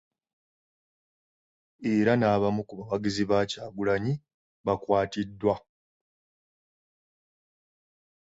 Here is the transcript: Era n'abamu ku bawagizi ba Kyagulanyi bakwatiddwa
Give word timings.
Era 1.93 2.11
n'abamu 2.17 2.61
ku 2.67 2.73
bawagizi 2.79 3.23
ba 3.29 3.39
Kyagulanyi 3.51 4.13
bakwatiddwa 4.65 5.55